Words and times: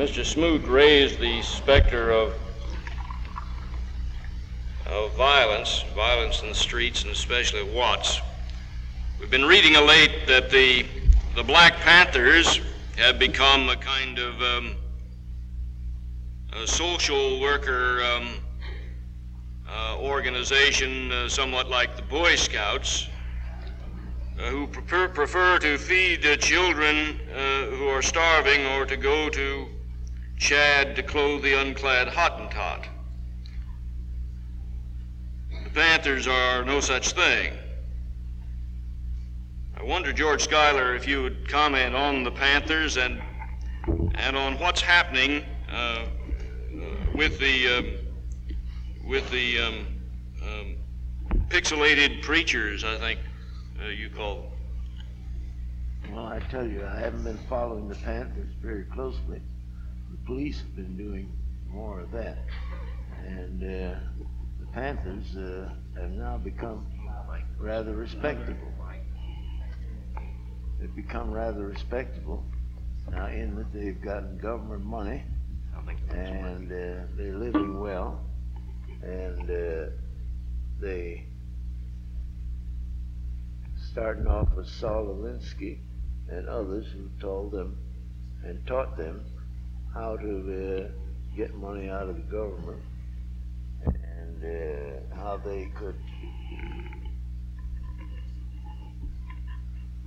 Mr. 0.00 0.24
Smoot 0.24 0.66
raised 0.66 1.20
the 1.20 1.42
specter 1.42 2.10
of, 2.10 2.32
of 4.86 5.14
violence, 5.14 5.84
violence 5.94 6.40
in 6.40 6.48
the 6.48 6.54
streets, 6.54 7.02
and 7.02 7.12
especially 7.12 7.62
Watts. 7.74 8.22
We've 9.18 9.30
been 9.30 9.44
reading 9.44 9.76
of 9.76 9.84
late 9.84 10.26
that 10.26 10.48
the, 10.48 10.86
the 11.36 11.42
Black 11.42 11.74
Panthers 11.80 12.62
have 12.96 13.18
become 13.18 13.68
a 13.68 13.76
kind 13.76 14.18
of 14.18 14.40
um, 14.40 14.74
a 16.54 16.66
social 16.66 17.38
worker 17.38 18.02
um, 18.02 18.36
uh, 19.68 19.98
organization, 19.98 21.12
uh, 21.12 21.28
somewhat 21.28 21.68
like 21.68 21.96
the 21.96 22.02
Boy 22.04 22.36
Scouts, 22.36 23.06
uh, 24.38 24.48
who 24.48 24.66
prefer, 24.66 25.08
prefer 25.08 25.58
to 25.58 25.76
feed 25.76 26.22
children 26.38 27.20
uh, 27.36 27.66
who 27.66 27.88
are 27.88 28.00
starving 28.00 28.64
or 28.64 28.86
to 28.86 28.96
go 28.96 29.28
to 29.28 29.68
Chad 30.40 30.96
to 30.96 31.02
clothe 31.02 31.42
the 31.42 31.52
unclad 31.52 32.08
Hottentot. 32.08 32.86
The 35.64 35.70
Panthers 35.70 36.26
are 36.26 36.64
no 36.64 36.80
such 36.80 37.12
thing. 37.12 37.52
I 39.76 39.82
wonder, 39.84 40.14
George 40.14 40.42
Schuyler, 40.42 40.96
if 40.96 41.06
you 41.06 41.22
would 41.22 41.46
comment 41.46 41.94
on 41.94 42.24
the 42.24 42.30
Panthers 42.30 42.96
and 42.96 43.20
and 44.14 44.34
on 44.36 44.58
what's 44.58 44.80
happening 44.80 45.44
uh, 45.70 46.06
with 47.14 47.38
the 47.38 47.68
uh, 47.68 47.82
with 49.06 49.30
the 49.30 49.60
um, 49.60 49.86
um, 50.42 50.76
pixelated 51.48 52.22
preachers. 52.22 52.82
I 52.82 52.96
think 52.96 53.20
uh, 53.84 53.88
you 53.88 54.08
call 54.08 54.36
them. 54.36 56.14
Well, 56.14 56.26
I 56.26 56.40
tell 56.50 56.66
you, 56.66 56.84
I 56.86 56.98
haven't 56.98 57.24
been 57.24 57.38
following 57.46 57.88
the 57.88 57.94
Panthers 57.96 58.54
very 58.62 58.84
closely. 58.84 59.42
The 60.10 60.16
police 60.26 60.60
have 60.60 60.76
been 60.76 60.96
doing 60.96 61.32
more 61.68 62.00
of 62.00 62.10
that, 62.12 62.38
and 63.26 63.62
uh, 63.62 63.98
the 64.58 64.66
Panthers 64.72 65.36
uh, 65.36 65.70
have 65.98 66.10
now 66.10 66.36
become 66.36 66.86
rather 67.58 67.94
respectable. 67.94 68.72
They've 70.80 70.94
become 70.96 71.30
rather 71.30 71.66
respectable 71.66 72.42
now 73.10 73.26
in 73.26 73.54
that 73.56 73.72
they've 73.72 74.00
gotten 74.00 74.38
government 74.38 74.84
money. 74.84 75.24
And 76.10 76.70
uh, 76.70 77.06
they're 77.16 77.36
living 77.36 77.80
well. 77.80 78.20
And 79.02 79.50
uh, 79.50 79.90
they 80.80 81.24
starting 83.92 84.26
off 84.26 84.48
with 84.54 84.68
Saul 84.68 85.06
Alinsky 85.06 85.78
and 86.28 86.48
others 86.48 86.86
who 86.92 87.08
told 87.20 87.52
them 87.52 87.76
and 88.44 88.64
taught 88.66 88.96
them 88.96 89.24
how 89.94 90.16
to 90.16 90.86
uh, 90.86 91.36
get 91.36 91.54
money 91.54 91.88
out 91.88 92.08
of 92.08 92.16
the 92.16 92.22
government 92.22 92.80
and 93.84 94.44
uh, 94.44 95.14
how 95.16 95.36
they 95.44 95.70
could 95.76 95.96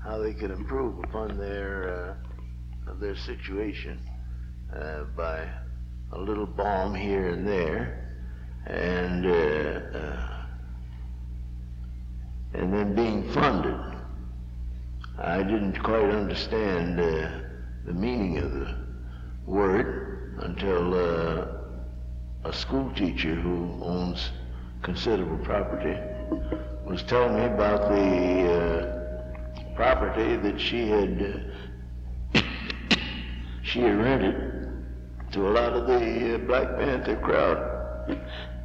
how 0.04 0.18
they 0.18 0.34
could 0.34 0.52
improve 0.52 1.00
upon 1.04 1.38
their 1.38 2.18
uh, 2.90 2.94
their 3.00 3.16
situation 3.16 4.00
uh, 4.76 5.04
by 5.16 5.48
a 6.12 6.20
little 6.20 6.46
balm 6.46 6.94
here 6.94 7.30
and 7.30 7.48
there, 7.48 8.12
and 8.68 9.26
uh, 9.26 9.98
uh, 9.98 10.46
and 12.54 12.74
then 12.74 12.94
being 12.96 13.32
funded. 13.32 13.80
I 15.18 15.44
didn't 15.44 15.82
quite 15.84 16.10
understand 16.10 16.98
the 16.98 17.94
meaning 17.94 18.38
of 18.40 18.52
the 18.52 18.83
word 19.46 20.38
until 20.40 20.94
uh, 20.94 21.46
a 22.46 22.54
school 22.54 22.90
teacher 22.96 23.36
who 23.36 23.84
owns 23.84 24.32
considerable 24.82 25.38
property 25.44 26.00
was 26.86 27.04
telling 27.04 27.36
me 27.36 27.44
about 27.46 27.90
the 27.90 29.04
property 29.76 30.38
that 30.38 30.60
she 30.60 30.88
had 30.88 31.54
uh, 32.36 32.40
she 33.64 33.82
had 33.82 33.98
rented 33.98 34.62
to 35.32 35.48
a 35.48 35.52
lot 35.52 35.74
of 35.74 35.88
the 35.88 36.36
uh, 36.36 36.38
Black 36.40 36.78
Panther 36.78 37.16
crowd. 37.18 37.70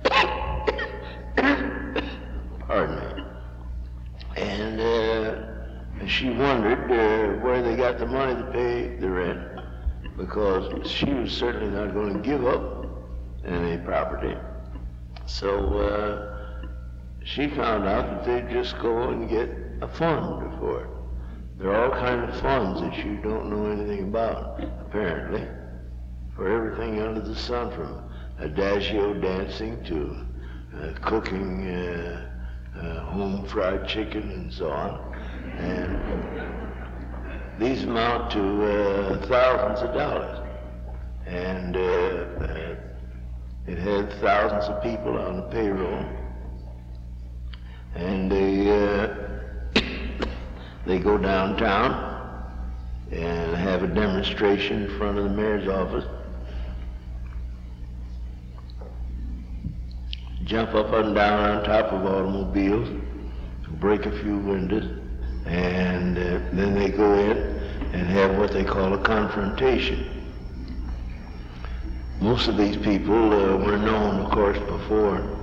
Pardon 2.66 2.96
me. 2.96 3.02
And 4.36 4.80
uh, 4.80 5.36
she 6.06 6.30
wondered 6.30 6.90
uh, 6.90 7.40
where 7.42 7.62
they 7.62 7.74
got 7.74 7.98
the 7.98 8.06
money 8.06 8.34
to 8.34 8.44
pay 8.50 8.96
the 8.96 9.08
rent 9.08 9.57
because 10.18 10.90
she 10.90 11.06
was 11.06 11.32
certainly 11.32 11.70
not 11.70 11.94
going 11.94 12.12
to 12.12 12.18
give 12.20 12.44
up 12.44 12.86
any 13.44 13.78
property. 13.78 14.36
So 15.26 15.78
uh, 15.78 16.38
she 17.24 17.48
found 17.48 17.86
out 17.86 18.24
that 18.24 18.24
they'd 18.24 18.52
just 18.52 18.78
go 18.80 19.10
and 19.10 19.28
get 19.28 19.48
a 19.80 19.88
fund 19.88 20.58
for 20.58 20.82
it. 20.82 20.90
There 21.58 21.72
are 21.72 21.90
all 21.90 21.98
kinds 21.98 22.34
of 22.34 22.40
funds 22.40 22.80
that 22.80 22.96
you 23.04 23.16
don't 23.16 23.48
know 23.48 23.70
anything 23.70 24.08
about, 24.08 24.60
apparently, 24.80 25.46
for 26.34 26.48
everything 26.48 27.00
under 27.00 27.20
the 27.20 27.34
sun, 27.34 27.70
from 27.72 28.10
adagio 28.38 29.14
dancing 29.14 29.82
to 29.84 30.24
uh, 30.78 30.92
cooking 31.02 31.68
uh, 31.68 32.30
uh, 32.76 33.00
home 33.06 33.44
fried 33.46 33.88
chicken 33.88 34.30
and 34.30 34.52
so 34.52 34.70
on. 34.70 35.14
And 35.58 36.67
these 37.58 37.82
amount 37.82 38.30
to 38.32 38.64
uh, 38.64 39.26
thousands 39.26 39.88
of 39.88 39.94
dollars. 39.94 40.38
And 41.26 41.76
uh, 41.76 41.80
uh, 41.80 42.76
it 43.66 43.78
had 43.78 44.12
thousands 44.20 44.64
of 44.64 44.82
people 44.82 45.18
on 45.18 45.36
the 45.36 45.42
payroll. 45.42 46.04
And 47.94 48.30
they 48.30 48.64
they 50.86 50.98
go 50.98 51.18
downtown 51.18 52.08
and 53.10 53.56
have 53.56 53.82
a 53.82 53.88
demonstration 53.88 54.84
in 54.84 54.98
front 54.98 55.18
of 55.18 55.24
the 55.24 55.30
mayor's 55.30 55.66
office. 55.68 56.04
Jump 60.44 60.74
up 60.74 60.92
and 60.92 61.14
down 61.14 61.50
on 61.50 61.64
top 61.64 61.92
of 61.92 62.06
automobiles, 62.06 62.88
break 63.80 64.06
a 64.06 64.22
few 64.22 64.38
windows, 64.38 64.98
and 65.48 66.18
uh, 66.18 66.40
then 66.52 66.74
they 66.74 66.90
go 66.90 67.14
in 67.14 67.36
and 67.92 68.06
have 68.06 68.36
what 68.36 68.52
they 68.52 68.64
call 68.64 68.92
a 68.92 68.98
confrontation. 68.98 70.18
Most 72.20 72.48
of 72.48 72.56
these 72.56 72.76
people 72.76 73.32
uh, 73.32 73.56
were 73.56 73.78
known, 73.78 74.20
of 74.20 74.30
course, 74.30 74.58
before 74.58 75.38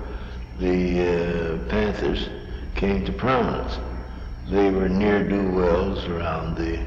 the 0.60 1.02
uh, 1.02 1.70
Panthers 1.70 2.30
came 2.76 3.04
to 3.06 3.12
prominence. 3.12 3.80
They 4.50 4.70
were 4.70 4.88
near-do-wells 4.88 6.06
around 6.06 6.56
the 6.56 6.86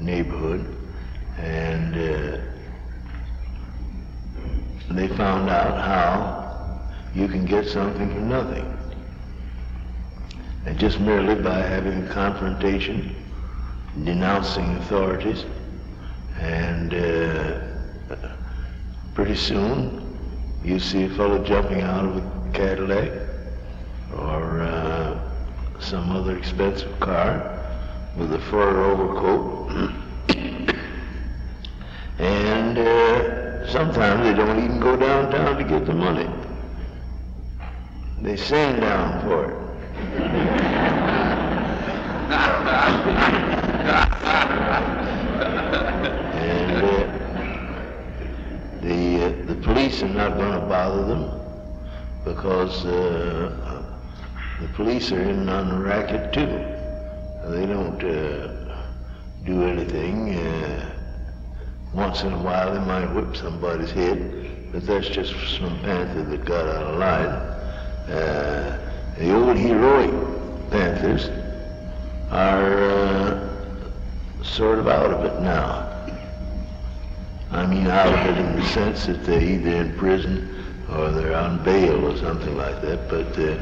neighborhood, 0.00 0.66
and 1.38 1.94
uh, 1.94 2.40
they 4.90 5.08
found 5.08 5.48
out 5.50 5.78
how 5.78 6.90
you 7.14 7.28
can 7.28 7.44
get 7.44 7.66
something 7.66 8.08
for 8.12 8.20
nothing. 8.20 8.76
And 10.66 10.76
just 10.80 10.98
merely 10.98 11.40
by 11.40 11.60
having 11.60 12.04
a 12.04 12.12
confrontation, 12.12 13.14
denouncing 14.02 14.76
authorities, 14.78 15.44
and 16.40 16.92
uh, 16.92 17.60
pretty 19.14 19.36
soon 19.36 20.18
you 20.64 20.80
see 20.80 21.04
a 21.04 21.08
fellow 21.10 21.42
jumping 21.44 21.82
out 21.82 22.04
of 22.04 22.16
a 22.16 22.50
Cadillac 22.52 23.12
or 24.18 24.62
uh, 24.62 25.20
some 25.78 26.10
other 26.10 26.36
expensive 26.36 26.98
car 26.98 27.64
with 28.16 28.32
a 28.32 28.40
fur 28.40 28.82
overcoat. 28.82 29.70
and 32.18 32.76
uh, 32.76 33.70
sometimes 33.70 34.24
they 34.24 34.34
don't 34.34 34.58
even 34.64 34.80
go 34.80 34.96
downtown 34.96 35.56
to 35.58 35.64
get 35.64 35.86
the 35.86 35.94
money. 35.94 36.28
They 38.20 38.36
sing 38.36 38.80
down 38.80 39.22
for 39.22 39.50
it. 39.52 39.65
And 46.34 46.76
uh, 46.82 47.06
the, 48.82 49.24
uh, 49.24 49.46
the 49.46 49.54
police 49.62 50.02
are 50.02 50.08
not 50.08 50.36
going 50.36 50.52
to 50.52 50.66
bother 50.66 51.04
them 51.06 51.30
because 52.24 52.84
uh, 52.86 53.82
the 54.60 54.68
police 54.74 55.12
are 55.12 55.22
in 55.22 55.48
on 55.48 55.68
the 55.68 55.78
racket 55.78 56.32
too. 56.32 56.46
They 57.50 57.66
don't 57.66 58.02
uh, 58.02 58.82
do 59.44 59.62
anything. 59.64 60.34
Uh, 60.34 60.92
once 61.96 62.22
in 62.22 62.32
a 62.32 62.42
while 62.42 62.74
they 62.74 62.80
might 62.80 63.06
whip 63.14 63.34
somebody's 63.34 63.90
head, 63.90 64.70
but 64.70 64.86
that's 64.86 65.08
just 65.08 65.32
some 65.58 65.78
panther 65.80 66.24
that 66.24 66.44
got 66.44 66.66
out 66.68 66.94
of 66.94 66.98
line. 66.98 67.56
Old 69.46 69.58
heroic 69.58 70.10
panthers 70.72 71.30
are 72.32 72.82
uh, 72.82 73.48
sort 74.42 74.80
of 74.80 74.88
out 74.88 75.12
of 75.12 75.24
it 75.24 75.40
now. 75.40 75.86
I 77.52 77.64
mean 77.64 77.86
out 77.86 78.12
of 78.12 78.36
it 78.36 78.44
in 78.44 78.56
the 78.56 78.66
sense 78.66 79.06
that 79.06 79.22
they're 79.24 79.40
either 79.40 79.70
in 79.70 79.96
prison 79.96 80.82
or 80.90 81.12
they're 81.12 81.36
on 81.36 81.62
bail 81.62 82.06
or 82.06 82.16
something 82.16 82.56
like 82.56 82.82
that. 82.82 83.08
But 83.08 83.38
uh, 83.38 83.56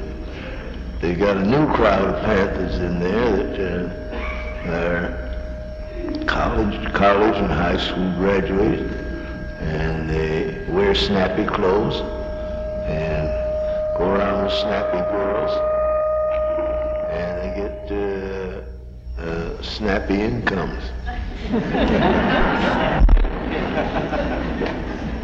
they 1.03 1.15
got 1.15 1.37
a 1.37 1.45
new 1.45 1.71
crowd 1.75 2.15
of 2.15 2.25
Panthers 2.25 2.77
in 2.77 2.99
there 2.99 3.37
that 3.37 4.65
uh, 4.67 4.73
are 4.73 6.25
college, 6.25 6.95
college 6.95 7.37
and 7.37 7.53
high 7.53 7.77
school 7.77 8.11
graduates, 8.13 8.91
and 9.61 10.09
they 10.09 10.65
wear 10.67 10.95
snappy 10.95 11.45
clothes 11.45 12.01
and 12.89 13.45
go 13.96 14.11
around 14.12 14.44
with 14.44 14.52
snappy 14.52 14.99
girls, 15.11 15.50
and 17.11 17.38
they 17.41 17.50
get 17.61 17.91
uh, 17.93 19.20
uh, 19.23 19.62
snappy 19.62 20.20
incomes. 20.20 20.82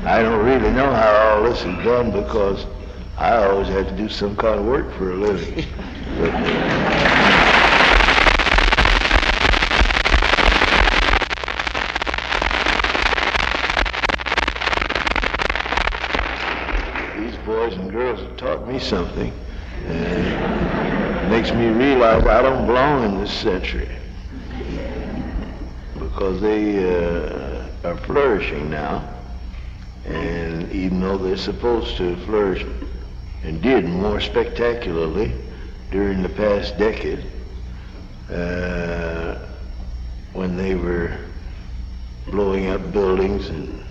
I 0.05 0.22
don't 0.22 0.44
really 0.44 0.70
know 0.72 0.93
how 0.93 1.12
all 1.37 1.43
this 1.44 1.58
is 1.58 1.84
done 1.84 2.11
because 2.11 2.67
I 3.19 3.37
always 3.46 3.69
had 3.69 3.88
to 3.88 3.96
do 3.96 4.08
some 4.08 4.37
kind 4.37 4.58
of 4.61 4.67
work 4.67 4.93
for 4.94 5.11
a 5.12 5.16
living. 5.16 5.66
But, 6.19 6.34
uh, 6.34 7.40
these 17.19 17.37
boys 17.70 17.78
and 17.78 17.90
girls 17.90 18.20
have 18.20 18.37
taught 18.37 18.69
me 18.69 18.78
something, 18.78 19.32
and 19.87 21.31
makes 21.31 21.52
me 21.52 21.69
realize 21.69 22.25
I 22.26 22.43
don't 22.43 22.67
belong 22.67 23.05
in 23.05 23.20
this 23.20 23.32
century. 23.32 23.88
Because 25.94 26.40
they 26.40 26.84
uh, 26.84 27.69
are 27.84 27.96
flourishing 27.99 28.70
now, 28.70 29.08
and 30.05 30.70
even 30.72 31.00
though 31.00 31.19
they're 31.19 31.37
supposed 31.37 31.96
to 31.99 32.17
flourish 32.25 32.64
and 33.43 33.62
did 33.62 33.84
more 33.84 34.20
spectacularly 34.20 35.32
during 35.90 36.23
the 36.23 36.28
past 36.28 36.76
decade, 36.78 37.25
uh, 38.31 39.37
when 40.32 40.56
they 40.56 40.75
were 40.75 41.16
blowing 42.26 42.69
up 42.69 42.93
buildings 42.93 43.49
and 43.49 43.84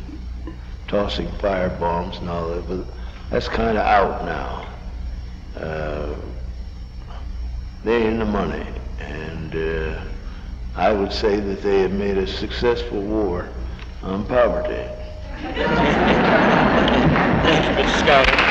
tossing 0.88 1.28
firebombs 1.40 2.20
and 2.20 2.30
all 2.30 2.50
that, 2.50 2.68
but 2.68 2.86
that's 3.30 3.48
kind 3.48 3.78
of 3.78 3.86
out 3.86 4.26
now. 4.26 4.68
Uh, 5.62 6.16
they're 7.84 8.10
in 8.10 8.20
the 8.20 8.26
money, 8.26 8.66
and 9.00 9.56
uh, 9.56 10.02
I 10.76 10.92
would 10.92 11.14
say 11.14 11.40
that 11.40 11.62
they 11.62 11.82
have 11.82 11.92
made 11.92 12.18
a 12.18 12.28
successful 12.28 13.02
war 13.02 13.48
on 14.02 14.26
poverty. 14.26 14.88
Mr. 17.40 18.00
Scott. 18.00 18.49